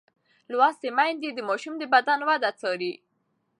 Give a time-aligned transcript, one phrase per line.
[0.51, 2.93] لوستې میندې د ماشوم د بدن د وده څاري.